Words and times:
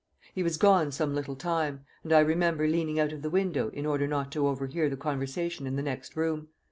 He 0.33 0.41
was 0.41 0.57
gone 0.57 0.91
some 0.91 1.13
little 1.13 1.35
time; 1.35 1.85
and 2.03 2.11
I 2.11 2.21
remember 2.21 2.67
leaning 2.67 2.99
out 2.99 3.11
of 3.13 3.21
the 3.21 3.29
window 3.29 3.69
in 3.69 3.85
order 3.85 4.07
not 4.07 4.31
to 4.31 4.47
overhear 4.47 4.89
the 4.89 4.97
conversation 4.97 5.67
in 5.67 5.75
the 5.75 5.83
next 5.83 6.15
room. 6.17 6.47